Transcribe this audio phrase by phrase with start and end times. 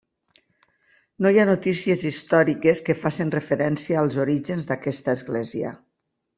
[1.25, 5.79] No hi ha notícies històriques que facin referència als orígens d'aquesta església.